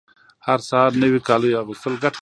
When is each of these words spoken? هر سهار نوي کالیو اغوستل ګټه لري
هر 0.47 0.59
سهار 0.69 0.91
نوي 1.03 1.19
کالیو 1.27 1.59
اغوستل 1.63 1.93
ګټه 2.03 2.17
لري 2.17 2.19